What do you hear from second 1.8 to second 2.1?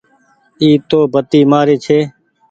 ڇي۔